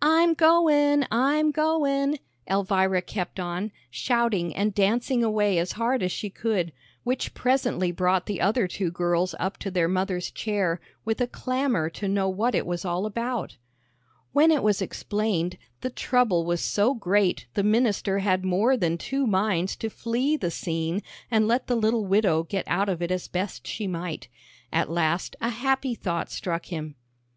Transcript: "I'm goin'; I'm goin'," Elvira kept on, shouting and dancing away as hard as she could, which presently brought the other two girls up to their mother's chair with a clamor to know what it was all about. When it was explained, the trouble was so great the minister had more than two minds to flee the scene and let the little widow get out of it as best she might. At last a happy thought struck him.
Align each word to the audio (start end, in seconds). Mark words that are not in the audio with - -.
"I'm 0.00 0.34
goin'; 0.34 1.04
I'm 1.10 1.50
goin'," 1.50 2.18
Elvira 2.48 3.02
kept 3.02 3.40
on, 3.40 3.72
shouting 3.90 4.54
and 4.54 4.72
dancing 4.72 5.24
away 5.24 5.58
as 5.58 5.72
hard 5.72 6.00
as 6.00 6.12
she 6.12 6.30
could, 6.30 6.70
which 7.02 7.34
presently 7.34 7.90
brought 7.90 8.26
the 8.26 8.40
other 8.40 8.68
two 8.68 8.92
girls 8.92 9.34
up 9.40 9.56
to 9.58 9.72
their 9.72 9.88
mother's 9.88 10.30
chair 10.30 10.80
with 11.04 11.20
a 11.20 11.26
clamor 11.26 11.90
to 11.90 12.06
know 12.06 12.28
what 12.28 12.54
it 12.54 12.66
was 12.66 12.84
all 12.84 13.04
about. 13.04 13.56
When 14.30 14.52
it 14.52 14.62
was 14.62 14.80
explained, 14.80 15.58
the 15.80 15.90
trouble 15.90 16.44
was 16.44 16.60
so 16.60 16.94
great 16.94 17.46
the 17.54 17.64
minister 17.64 18.20
had 18.20 18.44
more 18.44 18.76
than 18.76 18.96
two 18.96 19.26
minds 19.26 19.74
to 19.78 19.90
flee 19.90 20.36
the 20.36 20.52
scene 20.52 21.02
and 21.32 21.48
let 21.48 21.66
the 21.66 21.74
little 21.74 22.06
widow 22.06 22.44
get 22.44 22.62
out 22.68 22.88
of 22.88 23.02
it 23.02 23.10
as 23.10 23.26
best 23.26 23.66
she 23.66 23.88
might. 23.88 24.28
At 24.72 24.88
last 24.88 25.34
a 25.40 25.50
happy 25.50 25.96
thought 25.96 26.30
struck 26.30 26.66
him. 26.66 26.94